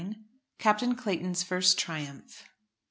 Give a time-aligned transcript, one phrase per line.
[0.57, 2.45] CAPTAIN CLAYTON'S FIRST TRIUMPH.